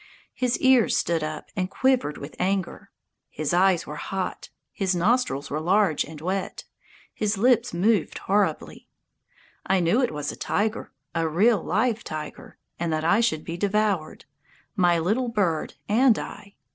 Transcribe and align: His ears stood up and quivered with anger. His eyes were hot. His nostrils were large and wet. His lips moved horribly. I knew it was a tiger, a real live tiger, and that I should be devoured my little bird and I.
His 0.33 0.57
ears 0.61 0.97
stood 0.97 1.23
up 1.23 1.51
and 1.55 1.69
quivered 1.69 2.17
with 2.17 2.35
anger. 2.39 2.89
His 3.29 3.53
eyes 3.53 3.85
were 3.85 3.97
hot. 3.97 4.49
His 4.73 4.95
nostrils 4.95 5.51
were 5.51 5.59
large 5.59 6.03
and 6.03 6.19
wet. 6.19 6.63
His 7.13 7.37
lips 7.37 7.71
moved 7.71 8.17
horribly. 8.17 8.89
I 9.63 9.79
knew 9.79 10.01
it 10.01 10.09
was 10.09 10.31
a 10.31 10.35
tiger, 10.35 10.91
a 11.13 11.27
real 11.27 11.61
live 11.61 12.03
tiger, 12.03 12.57
and 12.79 12.91
that 12.91 13.03
I 13.05 13.19
should 13.19 13.45
be 13.45 13.57
devoured 13.57 14.25
my 14.75 14.97
little 14.97 15.27
bird 15.29 15.75
and 15.87 16.17
I. 16.17 16.55